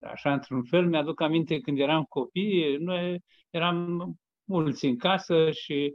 [0.00, 5.94] Așa, într-un fel, mi-aduc aminte când eram copii, noi eram mulți în casă și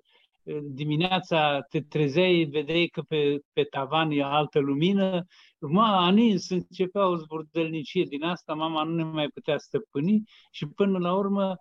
[0.64, 5.26] dimineața te trezeai, vedeai că pe, pe tavan e altă lumină,
[5.60, 10.98] m-a anins, începea o zburdelnicie din asta, mama nu ne mai putea stăpâni și până
[10.98, 11.56] la urmă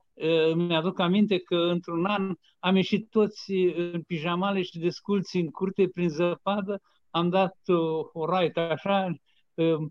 [0.54, 6.08] mi-aduc aminte că într-un an am ieșit toți în pijamale și desculți în curte prin
[6.08, 6.80] zăpadă,
[7.14, 9.14] am dat o, o raită așa,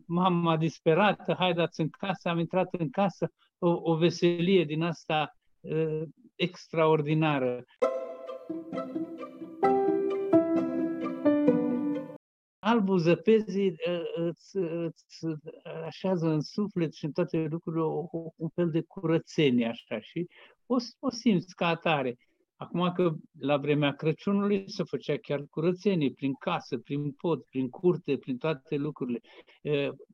[0.05, 6.01] mama disperată, haideți în casă, am intrat în casă, o, o veselie din asta uh,
[6.35, 7.63] extraordinară.
[12.59, 13.75] Albul zăpezii
[14.15, 15.25] îți, îți
[15.85, 18.05] așează în suflet și în toate lucrurile o,
[18.35, 20.27] un fel de curățenie așa și
[20.65, 22.17] o, o simți ca atare.
[22.63, 28.17] Acum că la vremea Crăciunului se făcea chiar curățenie prin casă, prin pod, prin curte,
[28.17, 29.19] prin toate lucrurile.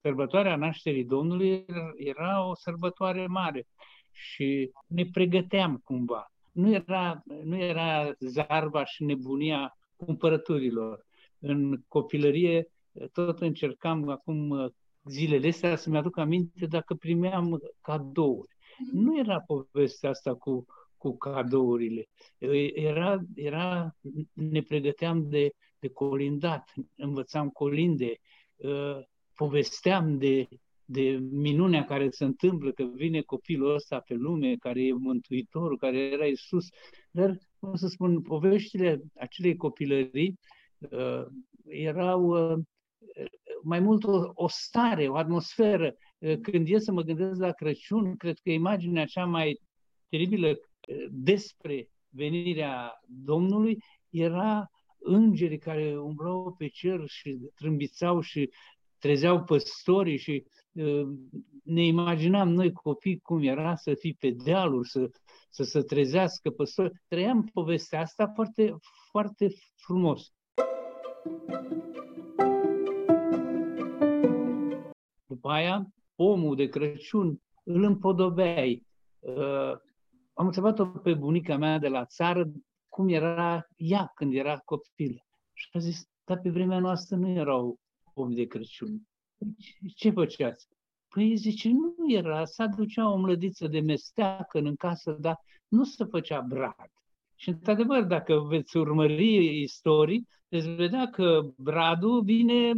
[0.01, 3.67] Sărbătoarea nașterii Domnului era o sărbătoare mare
[4.11, 6.31] și ne pregăteam cumva.
[6.51, 11.05] Nu era, nu era zarba și nebunia cumpărăturilor.
[11.39, 12.67] În copilărie
[13.11, 18.57] tot încercam acum zilele astea să-mi aduc aminte dacă primeam cadouri.
[18.93, 20.65] Nu era povestea asta cu
[20.99, 22.05] cu cadourile.
[22.73, 23.95] Era, era,
[24.33, 28.19] ne pregăteam de, de colindat, învățam colinde,
[28.63, 30.47] ă, povesteam de,
[30.85, 35.97] de minunea care se întâmplă, că vine copilul ăsta pe lume, care e Mântuitorul, care
[35.97, 36.67] era Isus.
[37.11, 40.39] Dar, cum să spun, poveștile acelei copilării
[40.77, 41.25] uh,
[41.67, 42.57] erau uh,
[43.63, 45.95] mai mult o, o stare, o atmosferă.
[46.17, 49.59] Uh, când e să mă gândesc la Crăciun, cred că imaginea cea mai
[50.09, 50.59] teribilă
[51.09, 53.77] despre venirea Domnului
[54.09, 58.49] era îngerii care umblau pe cer și trâmbițau și
[58.97, 61.07] trezeau păstorii și uh,
[61.63, 65.09] ne imaginam noi copii cum era să fii pe dealuri, să,
[65.49, 66.91] să se trezească păstori.
[67.07, 68.75] Trăiam povestea asta foarte,
[69.11, 70.33] foarte frumos.
[75.27, 78.87] După aia, omul de Crăciun îl împodobeai.
[80.39, 82.51] Uh, am întrebat-o pe bunica mea de la țară
[82.87, 85.23] cum era ea când era copil.
[85.53, 87.79] Și a zis, dar pe vremea noastră nu erau
[88.13, 89.01] om de Crăciun.
[89.95, 90.67] Ce făceați?
[91.07, 95.35] Păi zice, nu era, să aducea o mlădiță de mesteacă în casă, dar
[95.67, 96.91] nu se făcea brad.
[97.35, 102.71] Și într-adevăr, dacă veți urmări istorii, veți vedea că bradul vine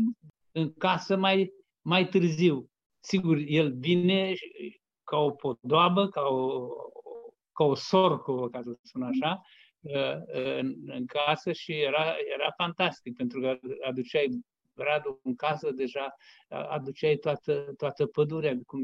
[0.52, 1.52] în casă mai,
[1.82, 2.70] mai târziu.
[3.00, 4.34] Sigur, el vine
[5.04, 6.68] ca o podoabă, ca o,
[7.54, 9.42] ca o sorcă, ca să spun așa,
[9.80, 10.18] uh,
[10.58, 14.30] în, în casă și era, era fantastic, pentru că aduceai
[14.74, 16.16] bradul în casă, deja
[16.48, 18.78] aduceai toată, toată pădurea cu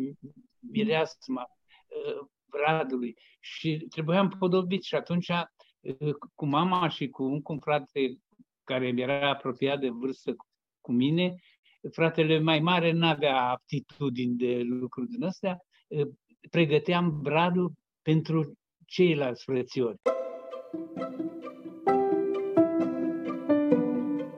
[0.71, 1.47] mireasma
[1.87, 3.17] uh, bradului.
[3.39, 8.17] Și trebuia împodobit și atunci uh, cu mama și cu un cum frate
[8.63, 10.35] care era apropiat de vârstă
[10.81, 11.35] cu mine,
[11.91, 15.57] fratele mai mare nu avea aptitudini de lucruri din astea,
[16.49, 17.71] pregăteam bradul
[18.07, 18.53] pentru
[18.85, 19.97] ceilalți frățiori.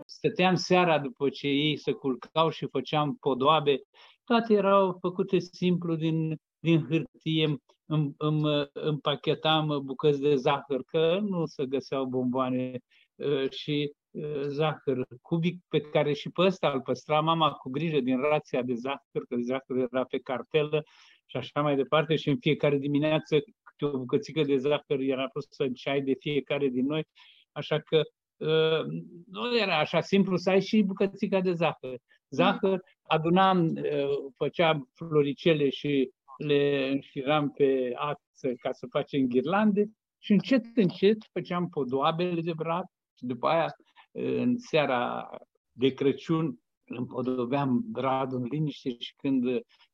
[0.06, 3.82] Stăteam seara după ce ei se culcau și făceam podoabe.
[4.24, 7.58] Toate erau făcute simplu din, din hârtie.
[7.86, 12.80] Îmi, îmi împachetam bucăți de zahăr, că nu se găseau bomboane
[13.16, 18.00] uh, și uh, zahăr cubic pe care și pe ăsta îl păstra mama cu grijă
[18.00, 20.84] din rația de zahăr, că zahăr era pe cartelă
[21.30, 23.40] și așa mai departe și în fiecare dimineață
[23.80, 27.08] câte o bucățică de zahăr era pusă în ceai de fiecare din noi,
[27.52, 28.02] așa că
[28.38, 28.86] uh,
[29.26, 31.98] nu era așa simplu să ai și bucățica de zahăr.
[32.30, 40.32] Zahăr adunam, uh, făceam floricele și le înșiram pe ață ca să facem ghirlande și
[40.32, 42.86] încet, încet făceam podoabele de brad
[43.18, 43.76] și după aia,
[44.12, 45.30] în seara
[45.72, 49.44] de Crăciun, împodobeam bradul în liniște și când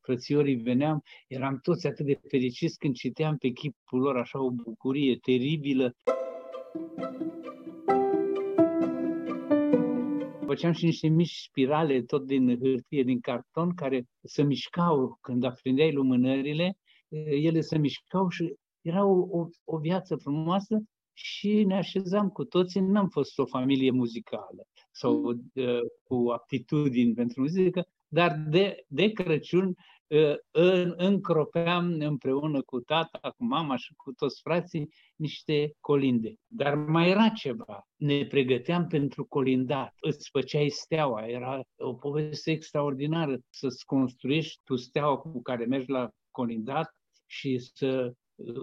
[0.05, 5.17] frățiorii veneam, eram toți atât de fericiți când citeam pe chipul lor așa o bucurie
[5.21, 5.95] teribilă.
[10.45, 15.91] Făceam și niște mici spirale tot din hârtie, din carton, care se mișcau când aprindeai
[15.91, 16.77] lumânările,
[17.25, 22.81] ele se mișcau și era o, o, o viață frumoasă și ne așezam cu toții.
[22.81, 29.75] N-am fost o familie muzicală sau uh, cu aptitudini pentru muzică, dar de, de Crăciun
[30.95, 36.33] încropeam împreună cu tata, cu mama și cu toți frații niște colinde.
[36.47, 37.87] Dar mai era ceva.
[37.95, 39.93] Ne pregăteam pentru colindat.
[39.99, 41.27] Îți făceai steaua.
[41.27, 48.13] Era o poveste extraordinară să-ți construiești tu steaua cu care mergi la colindat și să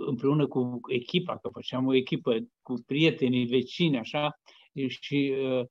[0.07, 4.31] împreună cu echipa, că făceam o echipă cu prietenii, vecini, așa,
[4.87, 5.67] și uh, uh,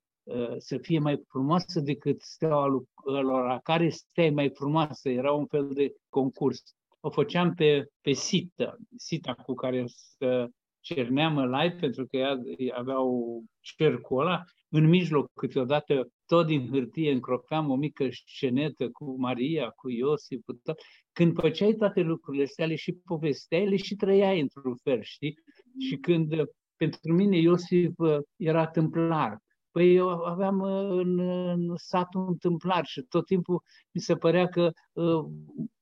[0.58, 2.66] să fie mai frumoasă decât steaua
[3.04, 6.64] lor, care stea mai frumoasă, era un fel de concurs.
[7.00, 12.38] O făceam pe, pe sită, sita cu care să cerneam live, pentru că ea
[12.76, 19.70] aveau cercul ăla, în mijloc câteodată tot din hârtie încropeam o mică scenetă cu Maria,
[19.70, 20.80] cu Iosif, cu tot.
[21.12, 25.34] Când făceai toate lucrurile astea, le și povesteai, le și trăiai într-un fel, știi?
[25.80, 26.34] Și când,
[26.76, 29.38] pentru mine, Iosif uh, era tâmplar.
[29.72, 31.20] Păi eu aveam uh, în,
[31.50, 35.26] în satul un tâmplar și tot timpul mi se părea că uh,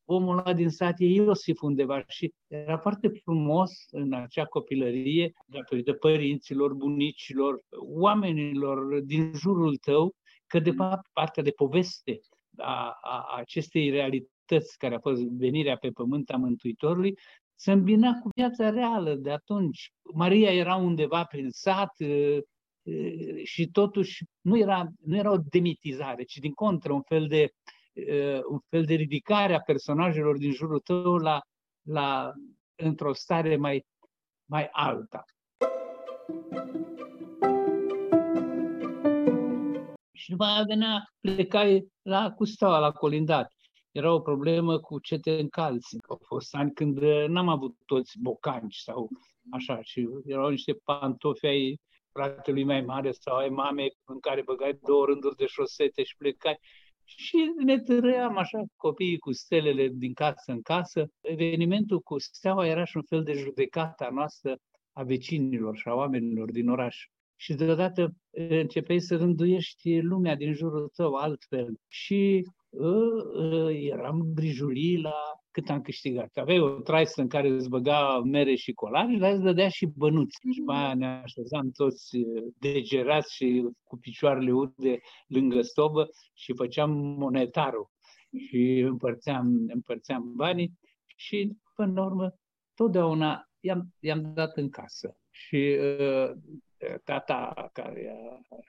[0.06, 5.94] omul ăla din sat e Iosif undeva și era foarte frumos în acea copilărie, datorită
[5.94, 10.16] părinților, bunicilor, oamenilor din jurul tău,
[10.48, 12.20] că de fapt partea de poveste
[12.58, 17.18] a, a acestei realități care a fost venirea pe pământ a Mântuitorului,
[17.56, 19.92] se îmbina cu viața reală de atunci.
[20.14, 21.94] Maria era undeva prin sat
[23.44, 27.52] și totuși nu era, nu era o demitizare, ci din contră un fel de
[28.08, 31.42] Uh, un fel de ridicare a personajelor din jurul tău la,
[31.82, 32.34] la
[32.76, 33.86] într-o stare mai,
[34.46, 35.24] mai alta.
[40.12, 43.54] Și după aia venea, plecai la Custaua, la Colindat.
[43.92, 45.98] Era o problemă cu ce te încalți.
[46.08, 49.10] Au fost ani când uh, n-am avut toți bocanci sau
[49.52, 51.80] așa, și erau niște pantofi ai
[52.12, 56.60] fratelui mai mare sau ai mamei în care băgai două rânduri de șosete și plecai.
[57.04, 61.12] Și ne târâiam așa copiii cu stelele din casă în casă.
[61.22, 64.58] Evenimentul cu steaua era și un fel de judecată noastră
[64.94, 66.98] a vecinilor și a oamenilor din oraș.
[67.36, 71.80] Și deodată începeai să rânduiești lumea din jurul tău altfel.
[71.88, 72.59] Și uh, uh,
[73.92, 75.14] eram grijulii la
[75.52, 76.38] cât am câștigat.
[76.38, 80.38] Aveai o traisă în care îți băga mere și colari, dar îți dădea și bănuți.
[80.54, 82.18] Și mai aia ne așezam toți
[82.60, 87.90] degerați și cu picioarele ude lângă stobă și făceam monetarul
[88.48, 90.72] și împărțeam, împărțeam banii
[91.16, 92.34] și, până la urmă,
[92.76, 95.18] totdeauna i-am, i-am dat în casă.
[95.30, 96.32] Și uh,
[97.04, 98.12] tata, care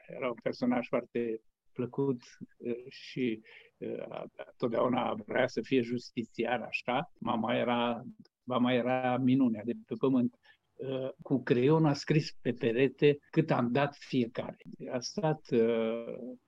[0.07, 1.41] era un personaj foarte
[1.73, 2.23] plăcut
[2.57, 3.41] uh, și
[3.79, 4.23] uh,
[4.57, 7.13] totdeauna vrea să fie justițiar așa.
[7.19, 8.03] Mama era,
[8.43, 10.35] mama era minunea de pe pământ.
[10.75, 14.57] Uh, cu creion a scris pe perete cât am dat fiecare.
[14.93, 15.41] A stat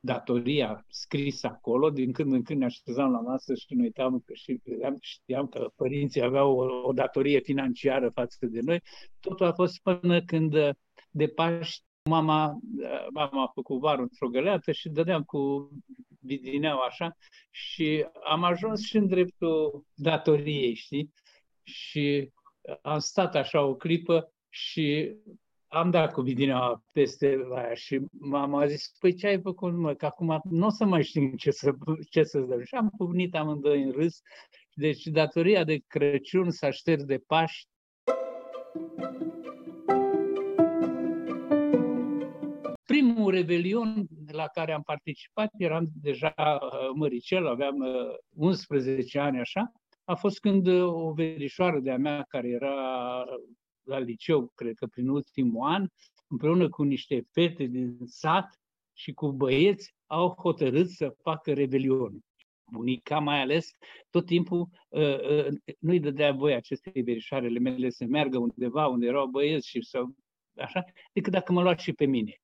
[0.00, 4.34] datoria scrisă acolo, din când în când ne așezam la masă și ne uitam că
[4.34, 8.80] și vedeam, știam că părinții aveau o, o datorie financiară față de noi.
[9.20, 10.54] Totul a fost până când
[11.10, 12.58] de Paști Mama,
[13.12, 15.70] mama a făcut varul într-o găleată și dădeam cu
[16.20, 17.16] bidineau așa
[17.50, 21.12] și am ajuns și în dreptul datoriei, știi?
[21.62, 22.30] Și
[22.82, 25.16] am stat așa o clipă și
[25.68, 29.94] am dat cu bidineaua peste aia și mama a zis, păi ce ai făcut, mă,
[29.94, 31.72] că acum nu o să mai știm ce, să,
[32.10, 32.62] ce să-ți dăm.
[32.64, 34.20] Și am puvnit amândoi în râs.
[34.74, 37.68] Deci datoria de Crăciun s-a șters de Paști
[43.02, 47.76] primul revelion la care am participat, eram deja uh, măricel, aveam
[48.36, 49.72] 11 uh, ani așa,
[50.04, 52.74] a fost când uh, o verișoară de-a mea care era
[53.82, 55.86] la liceu, cred că prin ultimul an,
[56.26, 58.60] împreună cu niște fete din sat
[58.92, 62.18] și cu băieți, au hotărât să facă revelion.
[62.72, 63.70] Bunica mai ales,
[64.10, 64.68] tot timpul
[65.78, 70.02] nu-i dădea voie acestei verișoarele mele să meargă undeva unde erau băieți și să
[70.56, 72.41] așa, decât dacă mă lua și pe mine.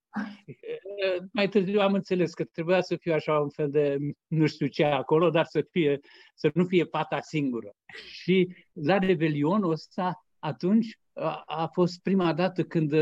[1.32, 4.84] Mai târziu am înțeles că trebuia să fie așa un fel de nu știu ce
[4.84, 6.00] acolo, dar să, fie,
[6.34, 7.74] să nu fie pata singură.
[7.94, 12.92] Și la Revelionul ăsta, atunci, a, a fost prima dată când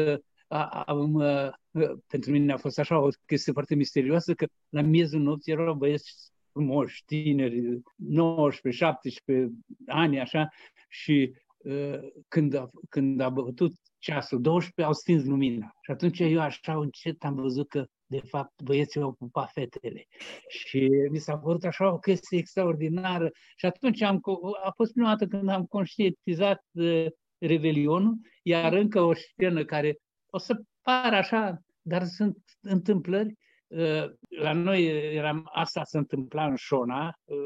[0.86, 1.22] am,
[2.06, 6.32] pentru mine a fost așa o chestie foarte misterioasă, că la miezul nopții erau băieți
[6.52, 7.80] frumoși, tineri, 19-17
[9.86, 10.48] ani, așa,
[10.88, 11.34] și
[12.28, 15.76] când a, când a bătut ceasul 12, au stins lumina.
[15.80, 20.06] Și atunci eu așa încet am văzut că de fapt băieții au pupat fetele.
[20.48, 23.30] Și mi s-a părut așa o chestie extraordinară.
[23.56, 24.20] Și atunci am,
[24.64, 27.06] a fost prima dată când am conștientizat uh,
[27.38, 33.34] Revelionul, iar încă o scenă care o să pară așa, dar sunt întâmplări.
[33.66, 37.36] Uh, la noi eram, asta se întâmpla în Șona, uh,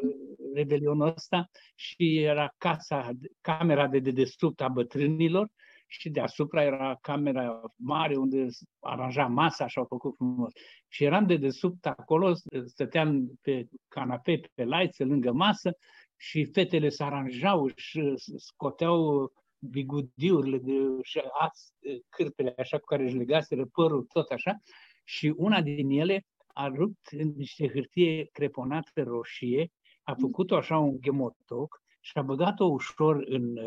[0.54, 5.48] revelionul ăsta și era casa, camera de dedesubt a bătrânilor
[5.90, 8.46] și deasupra era camera mare unde
[8.80, 10.52] aranja masa și au făcut frumos.
[10.88, 12.32] Și eram de desubt acolo,
[12.64, 15.76] stăteam pe canapee, pe laiță, lângă masă
[16.16, 21.72] și fetele se aranjau și scoteau bigudiurile de, și ați,
[22.08, 24.56] cârpele așa cu care își legaseră părul, tot așa.
[25.04, 29.70] Și una din ele a rupt în niște hârtie creponată roșie,
[30.02, 33.58] a făcut-o așa un gemotoc și a băgat-o ușor în,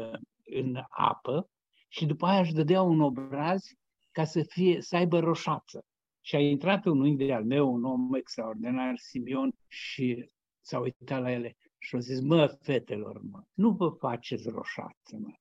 [0.44, 1.48] în apă
[1.94, 3.64] și după aia își dădea un obraz
[4.12, 5.86] ca să, fie, să aibă roșață.
[6.22, 10.30] Și a intrat un unghi de al meu, un om extraordinar, Simion, și
[10.62, 15.34] s-a uitat la ele și a zis, mă, fetelor, mă, nu vă faceți roșață, mă,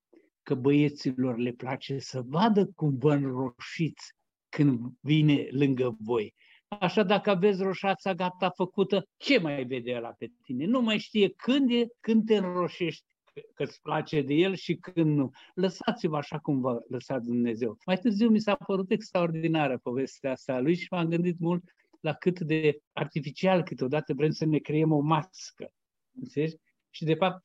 [0.42, 4.14] că băieților le place să vadă cum vă înroșiți
[4.48, 6.34] când vine lângă voi.
[6.68, 10.64] Așa dacă aveți roșața gata făcută, ce mai vede la pe tine?
[10.64, 13.11] Nu mai știe când e, când te înroșești
[13.54, 15.30] că îți place de el și când nu.
[15.54, 17.76] Lăsați-vă așa cum vă lăsați Dumnezeu.
[17.86, 21.62] Mai târziu mi s-a părut extraordinară povestea asta lui și m-am gândit mult
[22.00, 25.72] la cât de artificial câteodată vrem să ne creăm o mască.
[26.20, 26.56] Înțelegi?
[26.90, 27.44] Și de fapt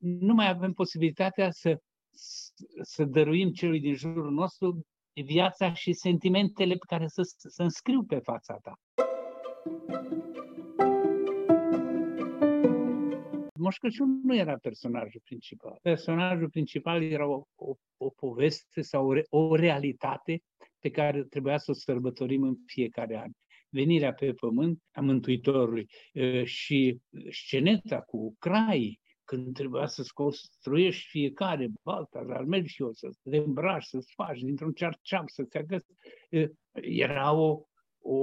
[0.00, 1.80] nu mai avem posibilitatea să,
[2.82, 4.86] să dăruim celui din jurul nostru
[5.24, 8.80] viața și sentimentele pe care să, să înscriu pe fața ta.
[13.66, 15.78] Moș Crăciun nu era personajul principal.
[15.82, 20.42] Personajul principal era o, o, o poveste sau o, re, o realitate
[20.78, 23.30] pe care trebuia să o sărbătorim în fiecare an.
[23.68, 25.88] Venirea pe pământ a Mântuitorului
[26.44, 26.98] și
[27.30, 33.36] sceneta cu craii, când trebuia să-ți construiești fiecare balta, dar mergi și eu să te
[33.36, 35.86] îmbraci, să-ți faci dintr-un cearceap, să-ți agăți.
[36.80, 37.60] Era o,
[37.98, 38.16] o,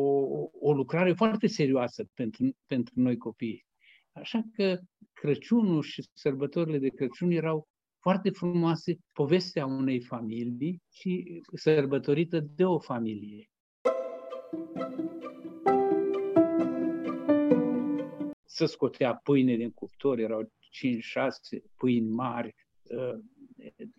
[0.60, 3.66] o lucrare foarte serioasă pentru, pentru noi copii.
[4.14, 4.80] Așa că
[5.14, 7.68] Crăciunul și sărbătorile de Crăciun erau
[8.00, 13.50] foarte frumoase, povestea unei familii și sărbătorită de o familie.
[18.46, 20.48] Să scotea pâine din cuptor, erau 5-6
[21.78, 23.20] pâini mari uh,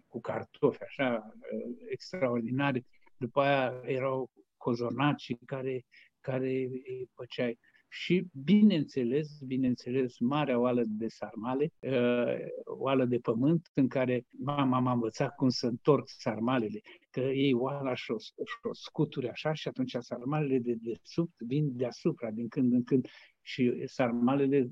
[0.08, 2.86] cu cartofi, așa, uh, extraordinare.
[3.16, 5.84] După aia erau cozonaci care,
[6.20, 7.58] care îi făceai
[7.94, 14.92] și, bineînțeles, bineînțeles, marea oală de sarmale, uh, oală de pământ, în care mama m-a
[14.92, 19.68] învățat cum să întorc sarmalele, că ei oala și o, și o scuturi așa și
[19.68, 23.06] atunci sarmalele de desubt vin deasupra din când în când
[23.42, 24.70] și sarmalele,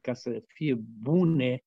[0.00, 1.62] ca să fie bune,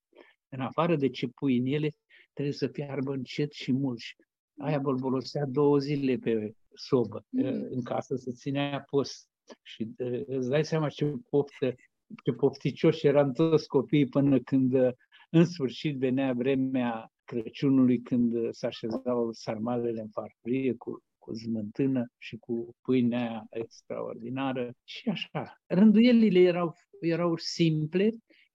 [0.50, 1.96] în afară de ce pui în ele,
[2.34, 4.16] trebuie să fiarbă încet și mulți.
[4.58, 7.68] Aia bolbolosea două zile pe sobă, mm.
[7.70, 9.31] în casă, să ținea post
[9.62, 11.76] și uh, îți dai seama ce poftă,
[12.24, 14.74] ce pofticioși eram toți copiii până când
[15.30, 22.38] în sfârșit venea vremea Crăciunului când se așezau sarmalele în farfurie cu, cu zmântână și
[22.38, 25.62] cu pâinea extraordinară și așa.
[25.66, 28.10] Rânduielile erau, erau simple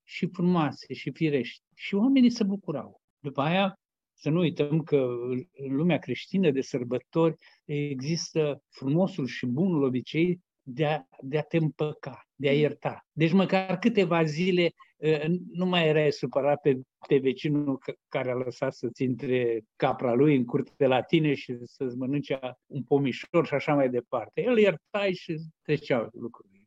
[0.05, 3.01] și frumoase și firești și oamenii se bucurau.
[3.19, 3.79] După aia
[4.13, 5.07] să nu uităm că
[5.53, 11.57] în lumea creștină de sărbători există frumosul și bunul obicei de a, de a te
[11.57, 12.59] împăca, de a mm.
[12.59, 13.07] ierta.
[13.13, 14.71] Deci măcar câteva zile
[15.03, 15.19] ă,
[15.53, 20.45] nu mai erai supărat pe, pe vecinul care a lăsat să-ți intre capra lui în
[20.45, 24.43] curte la tine și să-ți mănânce un pomișor și așa mai departe.
[24.43, 26.65] El iertai și treceau lucrurile.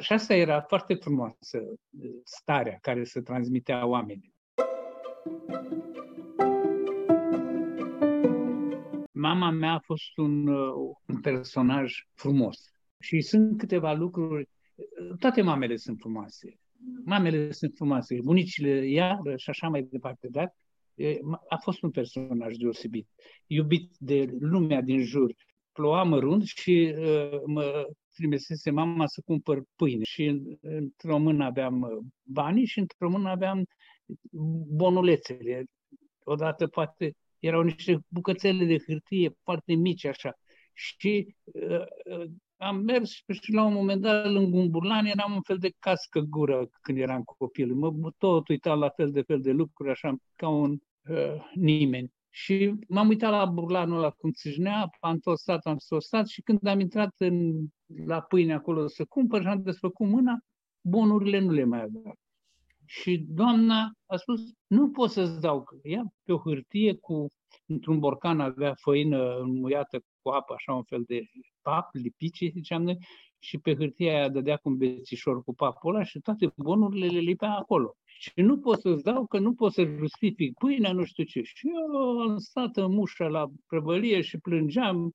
[0.00, 1.74] Și asta era foarte frumoasă
[2.24, 4.34] starea care se transmitea oamenilor.
[9.12, 10.46] Mama mea a fost un,
[11.06, 14.48] un personaj frumos și sunt câteva lucruri,
[15.18, 16.58] toate mamele sunt frumoase.
[17.04, 20.54] Mamele sunt frumoase, bunicile iară și așa mai departe, dar
[21.48, 23.08] a fost un personaj deosebit,
[23.46, 25.34] iubit de lumea din jur.
[25.72, 32.66] Ploua mărunt și uh, mă trimisese mama să cumpăr pâine și într-o mână aveam banii
[32.66, 33.64] și într-o mână aveam
[34.76, 35.64] bonulețele.
[36.24, 40.38] Odată poate erau niște bucățele de hârtie foarte mici așa.
[40.72, 42.24] Și uh,
[42.56, 46.20] am mers și la un moment dat lângă un burlan eram un fel de cască
[46.20, 47.74] gură când eram copil.
[47.74, 52.12] Mă tot uitam la fel de fel de lucruri, așa ca un uh, nimeni.
[52.30, 56.80] Și m-am uitat la burlanul ăla cum țâșnea, am tostat, am tostat și când am
[56.80, 57.66] intrat în,
[58.06, 60.38] la pâine acolo să cumpăr și am desfăcut mâna,
[60.80, 62.18] bonurile nu le mai aveam.
[62.86, 67.26] Și doamna a spus, nu pot să-ți dau, că ia pe o hârtie cu,
[67.66, 71.22] într-un borcan avea făină înmuiată cu apă, așa un fel de
[71.62, 72.98] pap, lipici, ziceam noi,
[73.38, 77.18] și pe hârtia aia dădea cu un bețișor cu papul ăla și toate bonurile le
[77.18, 77.96] lipea acolo.
[78.04, 81.42] Și nu pot să-ți dau că nu pot să justific pâinea, nu știu ce.
[81.42, 85.14] Și eu am stat în mușă la prăvălie și plângeam,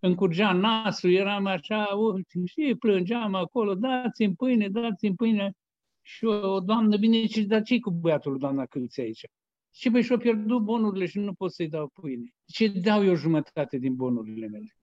[0.00, 5.52] încurgea nasul, eram așa, ultim, și plângeam acolo, dați-mi pâine, dați-mi pâine.
[6.02, 9.26] Și o doamnă, bine, și dar ce cu băiatul, doamna Câlți aici?
[9.74, 12.34] Și păi și-o pierdut bonurile și nu pot să-i dau pâine.
[12.46, 14.76] Ce dau eu jumătate din bonurile mele?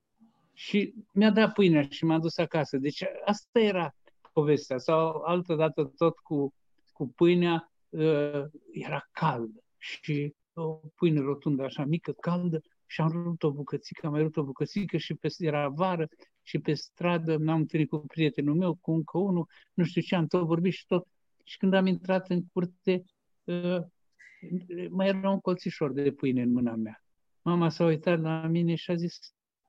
[0.53, 2.77] Și mi-a dat pâinea și m-a dus acasă.
[2.77, 3.95] Deci asta era
[4.33, 4.77] povestea.
[4.77, 6.53] Sau altă dată tot cu,
[6.93, 13.43] cu pâinea, uh, era caldă și o pâine rotundă așa mică, caldă, și am rupt
[13.43, 16.07] o bucățică, am mai rupt o bucățică și pe, era vară
[16.41, 20.27] și pe stradă m-am întâlnit cu prietenul meu, cu încă unul, nu știu ce, am
[20.27, 21.07] tot vorbit și tot.
[21.43, 23.03] Și când am intrat în curte,
[23.43, 23.81] uh,
[24.89, 27.03] mai era un colțișor de pâine în mâna mea.
[27.41, 29.17] Mama s-a uitat la mine și a zis,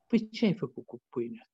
[0.06, 1.48] păi ce ai făcut cu pâinea?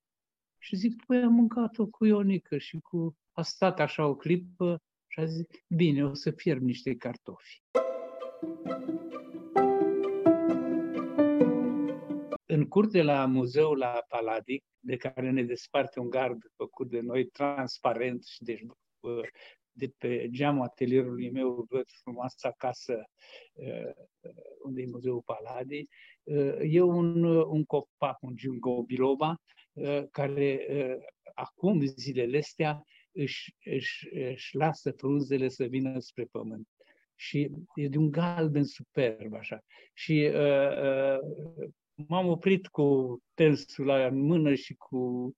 [0.58, 3.16] Și zic, păi am mâncat-o cu Ionică și cu...
[3.32, 7.62] A stat așa o clipă și a zis, bine, o să fierb niște cartofi.
[12.46, 17.26] În curte la muzeul la Paladic, de care ne desparte un gard făcut de noi,
[17.26, 18.62] transparent și deci
[19.72, 23.04] de pe geamul atelierului meu văd frumoasa casă
[23.52, 23.92] uh,
[24.62, 25.88] unde e Muzeul Paladii.
[26.22, 30.66] Uh, e un, un copac, un giungo biloba, uh, care
[31.34, 36.68] acum, zilele astea, își, își, își lasă frunzele să vină spre pământ.
[37.16, 39.64] Și e de un galben superb, așa.
[39.94, 41.68] Și uh, uh,
[42.08, 45.32] m-am oprit cu tensul la mână și cu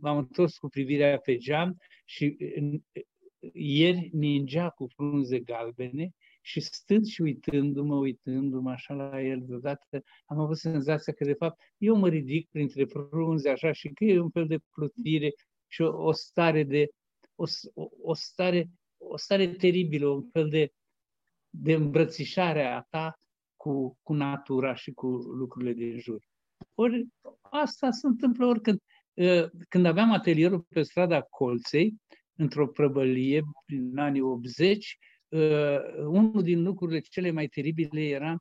[0.00, 2.36] m-am întors cu privirea pe geam și
[3.52, 6.10] ieri ningea cu frunze galbene
[6.40, 11.60] și stând și uitându-mă, uitându-mă așa la el deodată, am avut senzația că de fapt
[11.76, 15.30] eu mă ridic printre frunze așa și că e un fel de plutire
[15.66, 16.88] și o, o stare de
[17.34, 17.44] o,
[18.02, 18.70] o, stare
[19.08, 20.72] o stare teribilă, un fel de,
[21.50, 23.18] de îmbrățișare a ta
[23.56, 26.24] cu, cu natura și cu lucrurile din jur.
[26.74, 27.06] Ori
[27.40, 28.78] asta se întâmplă oricând.
[29.18, 31.94] Ă, când aveam atelierul pe strada Colței,
[32.36, 34.98] într-o prăbălie prin anii 80,
[35.32, 38.36] ă, unul din lucrurile cele mai teribile era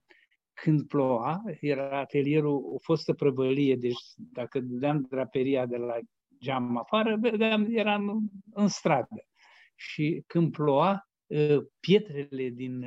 [0.53, 5.97] când ploua, era atelierul, o fostă prăbălie, deci dacă dădeam draperia de la
[6.39, 9.25] geam afară, vedeam, eram în stradă.
[9.79, 12.85] Și când ploua, ă, pietrele din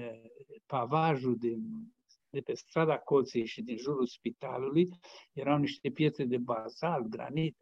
[0.66, 1.92] pavajul din
[2.30, 4.88] de pe strada Colței și din jurul spitalului
[5.32, 7.56] erau niște pietre de bazalt, granit,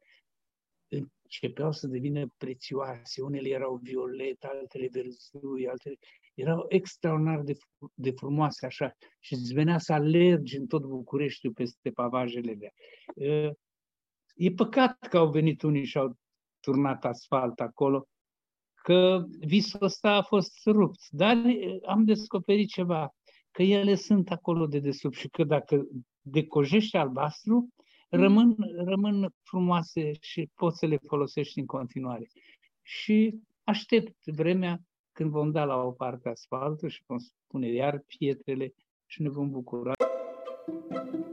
[0.88, 3.22] începeau să devină prețioase.
[3.22, 5.96] Unele erau violete, altele verzui, altele
[6.34, 7.56] erau extraordinar de,
[7.94, 12.72] de frumoase așa și îți venea să alergi în tot Bucureștiul peste pavajele alea.
[14.34, 16.16] E păcat că au venit unii și au
[16.60, 18.08] turnat asfalt acolo,
[18.82, 21.00] că visul ăsta a fost rupt.
[21.10, 21.42] Dar
[21.86, 23.14] am descoperit ceva
[23.50, 25.86] că ele sunt acolo de desubt și că dacă
[26.20, 28.20] decojești albastru, mm.
[28.20, 32.26] rămân, rămân frumoase și poți să le folosești în continuare.
[32.82, 34.80] Și aștept vremea
[35.12, 38.74] când vom da la o parte asfaltul și vom spune iar pietrele
[39.06, 39.92] și ne vom bucura.
[40.90, 41.27] Thank you.